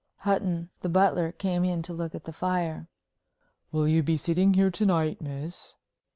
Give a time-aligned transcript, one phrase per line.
[0.21, 2.87] Hutton, the butler, came in to look at the fire.
[3.71, 5.75] "Will you be sitting here to night, miss?"